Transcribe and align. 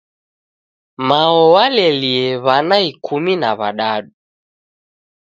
Mao 1.07 1.37
walelie 1.53 2.27
w'ana 2.43 2.77
ikumi 2.89 3.33
na 3.41 3.49
w'adadu. 3.59 4.11